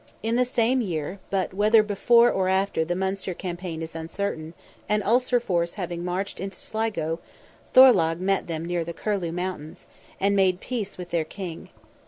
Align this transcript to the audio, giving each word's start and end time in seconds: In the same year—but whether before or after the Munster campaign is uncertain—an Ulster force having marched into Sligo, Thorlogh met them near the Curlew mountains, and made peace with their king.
In 0.23 0.35
the 0.35 0.45
same 0.45 0.81
year—but 0.81 1.53
whether 1.53 1.83
before 1.83 2.31
or 2.31 2.47
after 2.49 2.83
the 2.83 2.95
Munster 2.95 3.35
campaign 3.35 3.83
is 3.83 3.93
uncertain—an 3.95 5.03
Ulster 5.03 5.39
force 5.39 5.75
having 5.75 6.03
marched 6.03 6.39
into 6.39 6.55
Sligo, 6.57 7.19
Thorlogh 7.71 8.15
met 8.19 8.47
them 8.47 8.65
near 8.65 8.83
the 8.83 8.93
Curlew 8.93 9.31
mountains, 9.31 9.85
and 10.19 10.35
made 10.35 10.59
peace 10.59 10.97
with 10.97 11.11
their 11.11 11.23
king. 11.23 11.69